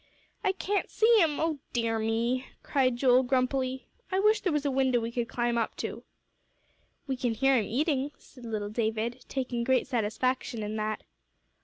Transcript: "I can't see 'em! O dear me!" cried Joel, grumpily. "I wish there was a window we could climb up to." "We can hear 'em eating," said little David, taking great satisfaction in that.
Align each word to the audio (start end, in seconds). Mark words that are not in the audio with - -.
"I 0.43 0.53
can't 0.53 0.89
see 0.89 1.19
'em! 1.21 1.39
O 1.39 1.59
dear 1.73 1.99
me!" 1.99 2.47
cried 2.63 2.95
Joel, 2.95 3.21
grumpily. 3.21 3.85
"I 4.11 4.19
wish 4.19 4.41
there 4.41 4.51
was 4.51 4.65
a 4.65 4.71
window 4.71 4.99
we 4.99 5.11
could 5.11 5.27
climb 5.27 5.59
up 5.59 5.75
to." 5.75 6.03
"We 7.05 7.15
can 7.15 7.35
hear 7.35 7.53
'em 7.53 7.65
eating," 7.65 8.09
said 8.17 8.43
little 8.43 8.69
David, 8.71 9.23
taking 9.29 9.63
great 9.63 9.85
satisfaction 9.85 10.63
in 10.63 10.75
that. 10.77 11.03